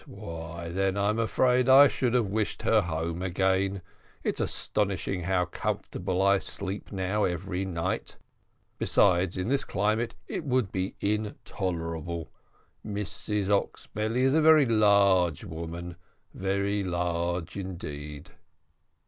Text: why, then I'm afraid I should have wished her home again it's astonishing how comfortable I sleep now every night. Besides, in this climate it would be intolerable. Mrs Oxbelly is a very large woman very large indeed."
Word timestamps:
why, 0.07 0.69
then 0.69 0.97
I'm 0.97 1.19
afraid 1.19 1.69
I 1.69 1.87
should 1.87 2.15
have 2.15 2.25
wished 2.25 2.63
her 2.63 2.81
home 2.81 3.21
again 3.21 3.83
it's 4.23 4.39
astonishing 4.41 5.21
how 5.21 5.45
comfortable 5.45 6.23
I 6.23 6.39
sleep 6.39 6.91
now 6.91 7.23
every 7.25 7.65
night. 7.65 8.17
Besides, 8.79 9.37
in 9.37 9.47
this 9.49 9.63
climate 9.63 10.15
it 10.27 10.43
would 10.43 10.71
be 10.71 10.95
intolerable. 11.01 12.31
Mrs 12.83 13.49
Oxbelly 13.49 14.21
is 14.23 14.33
a 14.33 14.41
very 14.41 14.65
large 14.65 15.43
woman 15.43 15.97
very 16.33 16.81
large 16.83 17.55
indeed." 17.55 18.31